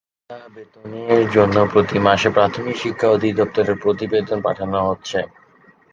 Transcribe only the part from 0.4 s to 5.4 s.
বেতনের জন্য প্রতি মাসে প্রাথমিক শিক্ষা অধিদপ্তরে প্রতিবেদন পাঠানো হচ্ছে।